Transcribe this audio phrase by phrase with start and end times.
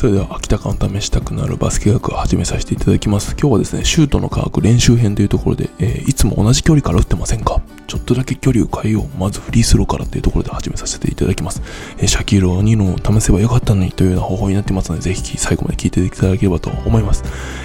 [0.00, 3.36] それでは秋田感試したくなるバスケ学を始めさせていただきます。
[3.38, 7.60] 今日はですねシュートの科学練習編というところで、えー、いつも同じ距離から打ってませんか？
[7.86, 11.60] ちょっとだけ距離を変えようまずフリースローからというところで始めさせていただきます、
[11.98, 17.22] えー、シャキーロ2のを試せばよかったのにというような方法になってますのでぜひ最後まで聞いていただければと思います。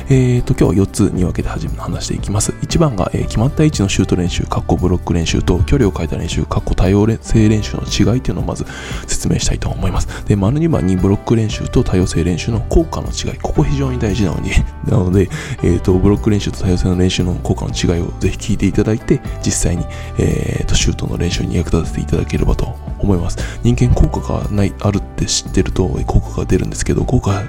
[0.10, 2.52] えーと今日は4つに分けて始め話していきます。
[2.52, 8.66] 1番が、えー、決まった位置のシュート練習カッコブロック練習と距離を変えた練習カッコ多様性練習の違いというのをまず
[9.08, 10.26] 説明したいと思います。
[10.26, 14.52] で丸2番にブロック練習と多様性練習の効果の違い、ここ非常に大事なのに
[14.86, 15.30] なので、
[15.64, 19.86] えっ、ー、と、ブロック練習と多様性の練習の効果の違いをぜひ聞いていただいて、実際に、
[20.18, 23.38] えっ、ー、と、シュートの練習に役立てていただければと思います。
[23.64, 27.44] 人間効果がない、あるって知ってると効果が出るんですけど、効果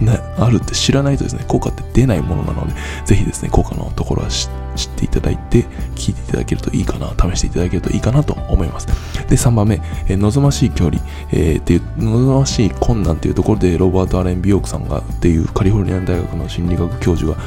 [0.00, 8.86] ね、あるって知らないとですね、効果って出ないものなので、ぜひですね、効果のところは知っていただいて、聞いていただけるといいかな、試していただけるといいかなと思います。
[9.28, 10.98] で、3番目、え望ましい距離、
[11.32, 17.38] えー、っていう、望ましい困難っていうところで、ロバート・アレン・ビオークさんがっていうカリフォルニア大学の心理学教授が、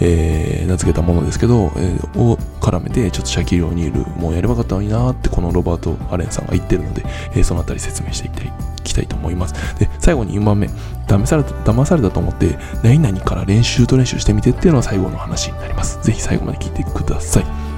[0.00, 9.54] えー、名付けたものですけど、えー、を絡めて、ちょっとシャキリオニール、もうやればよかったのになーって、このロバート・アレンさんが言ってるので、えー、そのあたり説明していきたいきたいと思います。
[9.78, 10.68] で、最後に4番目、
[11.06, 16.00] 騙された、騙されたと思って、何々から練習と練習してみてっていうのが最後の話になります。
[16.02, 17.72] ぜひ最後まで聞いてください。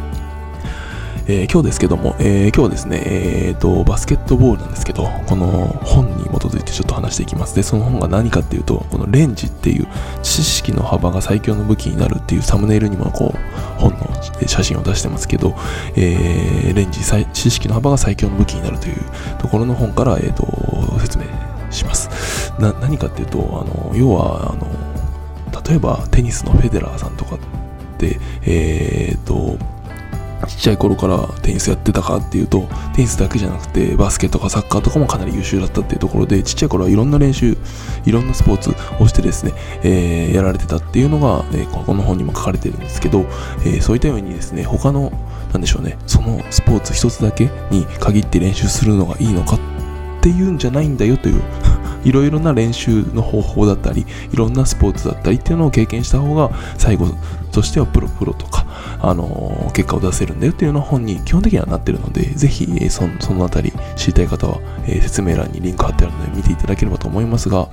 [1.27, 7.55] えー、今日ですけども、えー、今日はですね、えーと、バスケットボールなんですけど、この本に基づいちょっと話していきます。
[7.55, 9.87] で、その本が何かっていうと、このレンジっていう
[10.23, 15.55] 知識の幅が最強の武器になるっていうサムネイルにもこう、本の写真を出してますけど、
[15.95, 17.01] えー、レンジ、
[17.33, 18.97] 知識の幅が最強の武器になるという
[19.39, 21.25] ところの本から、えーと、説明
[21.71, 22.53] します。
[22.59, 24.67] な何かっていうと、あの要はあの、
[25.69, 27.39] 例えばテニスのフェデラーさんとかっ
[27.99, 29.59] て、えーと
[30.47, 37.57] ちっちゃい頃からテニスやってたかっていうとテニスだけじゃなくてバスケとかサッカーとかもかなり優秀だったっていうところでちっちゃい頃はいろんな練習
[38.05, 38.71] いろんなスポーツ
[39.01, 45.13] をしてですね、えー、やられてたっていうのが、えー、ここの本にも書かれてるんですけど、えー、そういったようにですね他の
[45.53, 49.59] なんでしょうねそのスポーツ一つだけに限って練習するのがいいのかっ
[50.21, 51.43] ていうんじゃないんだよという
[52.05, 57.09] いろいろな練習の方法だったりいろんなスポーツだったりっていうのを経験した方が最後
[57.53, 58.67] としてはプロプロとか
[59.01, 67.69] あの結果を出せるんだよっていうような本に基本的にはなってるので、ぜひ、えそそのあたり知りたい方は、え説明欄にリンク貼ってあるので見ていただければと思いますが、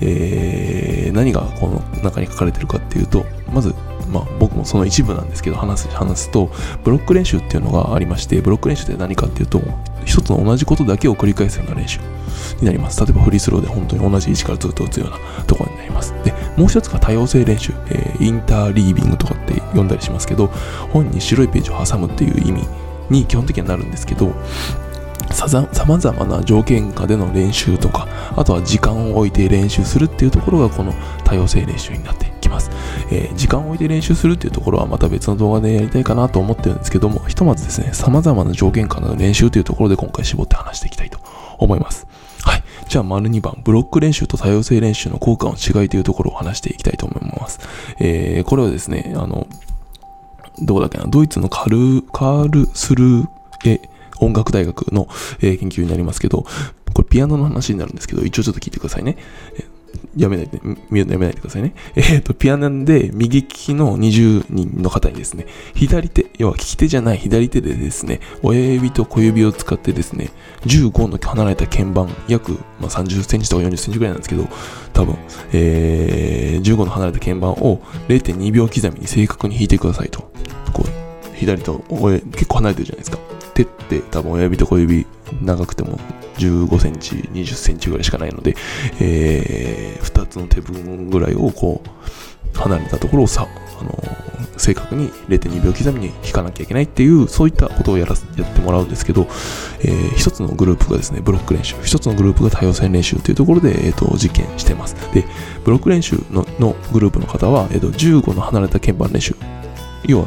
[0.00, 3.74] えー、何がこの中に書かれてるかっていうと、まず、
[4.10, 6.50] まあ、僕もその一部なんですけど話す話すと
[6.82, 9.62] ブロック練習っていうのがありましてブロック練習って何かっていうと
[10.04, 12.00] 一つの同じことだけを繰り返すような練習
[12.60, 13.00] になります。
[13.04, 16.14] 例えばフリースローで本当に同じ位置からずっと打つようなところになります。
[16.24, 20.48] でもう一つが多様性練習、えー、インターリービングとかって呼んだりしますけど
[20.92, 22.66] 本に白いページを挟むっていう意味
[23.08, 24.32] に基本的にはなるんですけど
[25.32, 30.92] さまざまな条件下での練習とかあとは時間を置いて練習するっていうところがこの
[31.24, 32.70] 多様性練習になってきます、
[33.10, 41.20] えー、時間を置いて練習するっていうところはまた別の動画でやりたいかなと思ってるんですけどもひとまずですねさまざまな条件下の練習というところで今回絞って話していきたいと
[41.58, 42.06] 思います。
[42.90, 47.60] じゃあ、丸2番、ブロック練習と多様性練習の効果の違いというところを話していきたいと思います。
[48.00, 49.46] えー、これはですね、あの、
[50.58, 53.28] どこだっけな、ドイツのカル、カールスルー
[53.64, 53.80] え
[54.18, 55.06] 音楽大学の、
[55.40, 56.44] えー、研究になりますけど、
[56.92, 59.16] これピアノの話になるんですけど、一応ちょっと聞いてくださいね。
[60.16, 60.60] やめないで、
[60.92, 61.74] やめないでくださいね。
[61.94, 70.30] えっ、ー、と、ピアノで右利きの20人の方にですね、左手、要は利き手じゃない左手でですね、親指と小指を使ってですね、
[70.66, 74.48] 15の離れた鍵盤、約、まあ、30センチとか40センチぐらいなんですけど、
[74.92, 75.16] 多分、
[75.52, 80.30] えー、15の離れた鍵盤を0.2秒刻みに正確に弾いてくださいと。
[80.72, 83.18] こう、左と、結構離れてるじゃないですか。
[83.54, 85.06] 手って多分親指と小指
[85.42, 85.98] 長くても
[86.40, 88.56] 15センチ、20センチぐらいしかないので、
[89.00, 93.46] えー、2つの手分ぐらいをこう、離れたところをさ、
[93.80, 99.26] あのー、正確に0.2秒刻みに引かなきゃいけないっていう、そういったことをやらやってもらうんですけど、
[99.80, 104.94] えー、一つのグループがですね、ブロック練習、一つのグループが多様性練習というところで、えーと、実験してます。
[105.14, 105.24] で、
[105.64, 109.34] ブロック練習ののグループの方は、えーと、15の離れた鍵盤練習、
[110.04, 110.26] 要は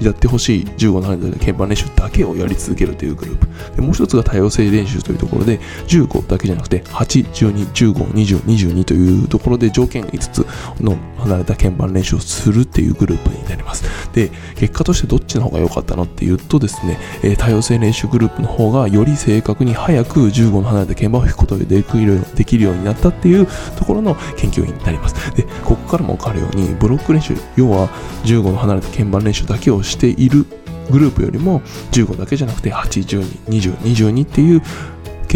[0.00, 3.76] やってほしい15の鍵盤練習だけをやり続けるというグループ。
[3.76, 10.46] でもう一つが多様性練習というところで、15だけじゃなくて、8、12、15、20、22というところで条件5つ
[10.80, 13.84] の離れた鍵盤練習をするっていうグループになります。
[14.12, 23.46] で、結果としてどっちの方が良かったのっていうとですね、えー、多様性練習グループの方がより正確に早く15の離れた鍵盤を弾くことができるできるようになったっていう
[23.76, 25.34] ところの研究員になります。
[25.34, 27.88] で、ここからも分かるように、ブロック練習、要は
[28.24, 30.46] 15の離れた鍵盤練習だけをしている
[30.90, 31.60] グループよりも
[31.92, 34.62] 15だけじゃなくて8、12、20、22っていう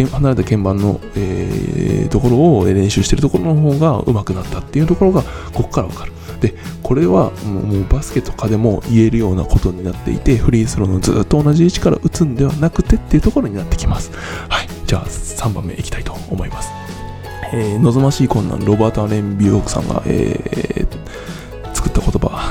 [0.06, 6.12] 離れた鍵盤の、えー、ところを練習してるところの方が上手くなったっていうところがここから分かる。
[6.41, 14.11] でこれはもうバスケとかでも言えるようなことになっていてフリースローのずっと同じ位置から打つんではなくてっていうところになってきます。
[14.49, 14.69] はい。
[14.87, 16.70] じゃあ3番目いきたいと思います。
[17.52, 21.00] えー、望ましい困難ロバート・アレン・ビューオークさんが、えー、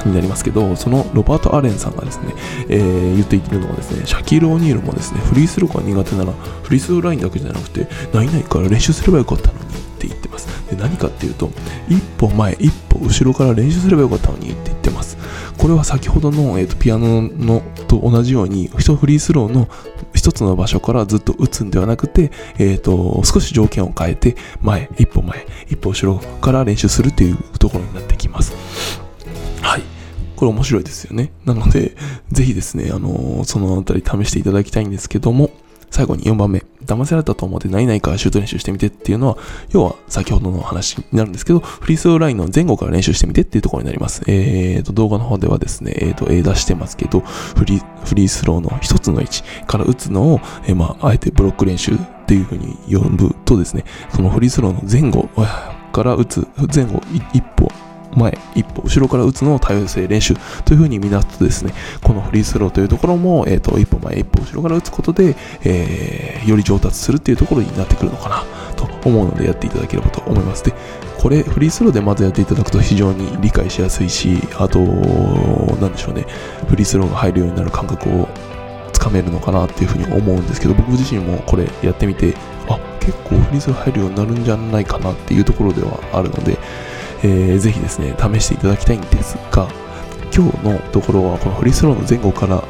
[0.05, 2.33] になりますけどそのロバート・アレンさんがですね、
[2.69, 10.47] えー、言っているのはですねシャキール・オニールもですねフリースローが苦手ならフリースローラインだけじゃなくて何々から練習すればよかったのにって言ってます。
[10.69, 11.49] で何かっていうと
[11.89, 15.17] 一歩前一歩後ろから練習すればよかったのにって言ってます。
[15.57, 19.67] これは先ほどの、えーと、ピアノのと同じように一フリースローの
[20.13, 29.08] 一つの場所からずっと打つんではなくて、えーと、少し条件を変えて前一歩前一歩後ろから練習するというところになってきます。
[29.61, 29.83] はい。
[30.35, 31.31] これ面白いですよね。
[31.45, 31.95] なので
[32.31, 35.51] ぜひですねあのー、そのあたり試していただきたいんですけども
[35.91, 39.37] 最後に4番目、騙されたと思って何々からシュート練習してみてっていうのは、
[39.71, 44.21] 要は先ほどの話になるんですけど、フリースローラインの前後から練習してみてっていうところになります。
[44.27, 51.97] えーと、動画の方ではですね、えーと、A 出してますけど、フリー、フリースローの一つの位置から打つのを、えー、まあ、あえてブロック練習っ
[52.27, 53.83] ていう風に呼ぶとですね、
[54.13, 55.27] そのフリースローの前後
[55.91, 57.01] から打つ、前後
[57.33, 57.71] 一歩
[58.15, 60.35] 前、一歩、後ろから打つのを多様性練習
[60.65, 61.73] というふうに見出すとですね、
[62.03, 68.43] このフリースローというところも、え、ー、と、一歩前、一歩後ろから打つことで、えー、より上達するっていうところになってくるのかな
[68.75, 70.63] と思うのでやっていただければと思います。
[70.63, 70.73] で、
[71.19, 76.25] これ、フリースローでまずやっていただくと非常に理解しやすいし、あと、なんでしょうね、
[76.67, 78.27] フリースローが入るようになる感覚を
[78.93, 82.35] つかめるのかなっていうふうに思うんですけど、僕自身もこれやってみて、
[82.67, 86.57] あ、結構フリースロー入るようになるんじゃないかなっていうところではあるので、
[87.23, 89.67] えー、ぜひですね、試していただきたいんですが、
[90.35, 92.63] 今日のところはこのフリースローの前後から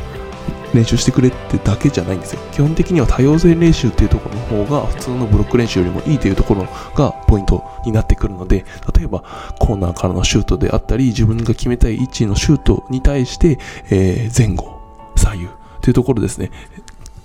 [0.74, 2.42] 練習してくれってだけじゃないんですよ。
[2.52, 8.66] 基本的には多様性練習っていうところの方が普通のブロック練習よりもいいというところがポイントになってくるので、
[8.96, 9.24] 例えば
[9.60, 13.60] コーナーからのシュートであったり、自分が決めたい位置のシュートに対して、
[13.90, 14.80] えー、前後、
[15.16, 15.48] 左右
[15.82, 16.52] というところですね。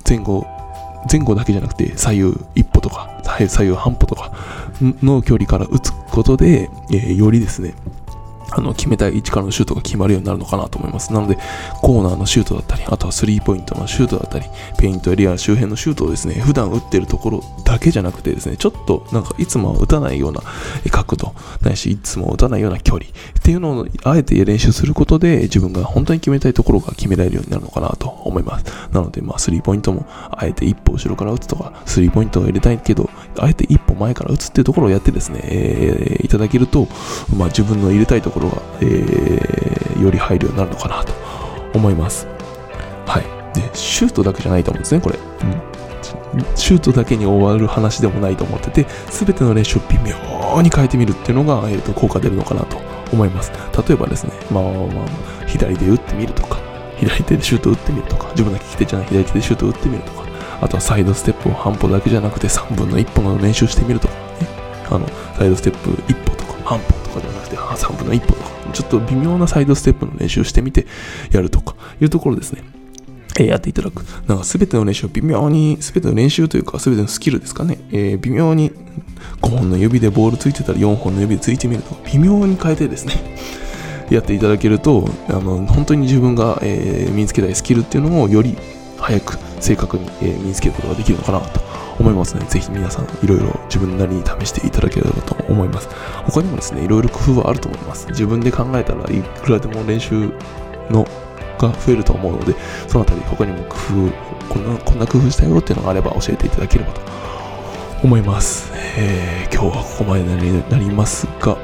[0.07, 0.47] 前後
[1.11, 4.33] 前後だけじゃなくて左右一歩とか左右半歩とか
[4.81, 7.75] の距離から打つことで、えー、よりですね
[8.57, 11.13] あの、決めたい位置からのシュートが決まるようになるのかなと思います。
[11.13, 11.37] なので、
[11.83, 14.47] コーナーのシュートだったり、あとはスリーポイントのシュートだったり、
[14.79, 20.43] ペイントエリア周辺のシュートをですね、普段打ってるところだけじゃなくてですね、ちょっとなんかいつもは打たないような
[20.91, 28.65] 角度、ないし、いつも打たないような距離っていうのをあえて練習することで、自分が本当に決めたいところが決められるようになるのかなと思います。
[28.93, 36.89] なので、まあ、スリーポイントも、あえて一歩後ろから打つとか、スリーポイントを入れたいけど、あえて一歩前から打つっていうところをやってですね、えー、いただけると、
[37.37, 41.13] まあ、自分の入れたいところが、えー、より入るようになるのかなと
[41.75, 42.27] 思います。
[43.07, 43.59] はい。
[43.59, 45.19] で、シュートだけじゃないと思うんですね、これ。
[45.19, 52.79] うん、シュートだけに終わる話でもないと思ってて、すべての練習を微妙に変えてみるっていうのが、えーと、効果出るのかなと
[53.13, 53.53] 思います。
[53.89, 56.59] 例えばですね、まあ、まあ、左で打ってみるとか、
[56.99, 60.25] 左手でシュート打ってみるとか、自分の利き手じゃない左手でシュート打ってみるとか、
[60.61, 64.21] あとはサイドステップを半歩だけじゃなくて3分の1歩の練習してみるとかね、
[64.91, 65.07] あの、
[65.37, 67.04] サイドステップ1歩とか半歩
[67.57, 70.87] 3分の1歩とか、ちょっと微妙なサイドステップの練習をしてみて
[71.31, 72.63] やるとかいうところですね。
[73.39, 74.03] えやっていただく。
[74.29, 77.79] なんか全ての練習を微妙に、全ての練習というか全てのスキルですかね。
[77.91, 78.71] えー、微妙に
[79.43, 83.15] 5本の指でボールついてたら4本の指でついてみるとか微妙に変えてですね、
[84.11, 88.57] やっていただけると、あの、本当に自分が、えー、身につけたいスキルっていうのをより
[88.99, 91.64] 早く正確に、えー、身につけることができるのかなと
[91.99, 95.89] 思いますので、ぜひ皆さんいろいろ自分なりに試していただければと思います。
[96.25, 98.07] 他にもですね、いろいろ工夫はあると思います。
[98.09, 100.33] 自分で考えたらいくらでも練習
[100.91, 101.07] の
[101.59, 102.55] が増えると思うので、
[102.89, 107.01] そのあたり他にも工夫、こんな、こんな工夫したよっていうのがあれば教えていただければと
[108.03, 108.73] 思います。
[108.97, 111.57] えー、今日はここまでになりますが、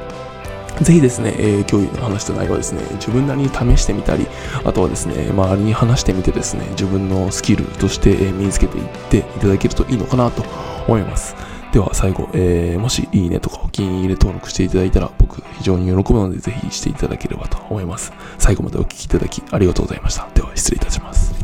[0.81, 4.27] ぜひですね、えー、今日話した内容はですね、自分なりに試してみたり、
[4.63, 10.43] あとはですね、周りに話してみてですね、自分のスキルとして身につけていっていただけるといいのかなと
[10.87, 11.35] 思います。
[11.71, 18.11] では最後、えー、もしいいねとかお気に入り登録していただいたら僕非常に喜ぶのでぜひしていただければと思います。
[18.37, 20.27] 最後までお聴きいただきありがとうございました。
[20.33, 21.40] では失礼いたします。